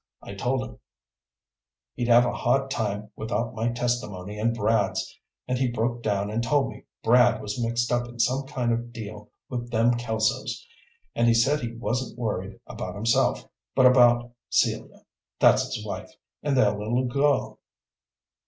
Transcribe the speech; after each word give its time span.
I 0.23 0.33
told 0.33 0.63
him 0.63 0.79
he'd 1.93 2.07
have 2.07 2.25
a 2.25 2.33
hard 2.33 2.71
time 2.71 3.11
without 3.15 3.53
my 3.53 3.69
testimony 3.71 4.39
and 4.39 4.51
Brad's, 4.51 5.19
and 5.47 5.59
he 5.59 5.69
broke 5.69 6.01
down 6.01 6.31
and 6.31 6.41
told 6.41 6.71
me 6.71 6.85
Brad 7.03 7.39
was 7.39 7.61
mixed 7.63 7.91
up 7.91 8.07
in 8.07 8.17
some 8.19 8.47
kind 8.47 8.71
of 8.71 8.91
deal 8.91 9.29
with 9.47 9.69
them 9.69 9.91
Kelsos, 9.93 10.65
and 11.13 11.27
he 11.27 11.35
said 11.35 11.59
he 11.59 11.75
wasn't 11.75 12.17
worried 12.17 12.59
about 12.65 12.95
himself, 12.95 13.47
but 13.75 13.85
about 13.85 14.31
Celia 14.49 15.05
that's 15.39 15.65
his 15.65 15.85
wife 15.85 16.09
and 16.41 16.57
their 16.57 16.75
little 16.75 17.05
girl. 17.05 17.59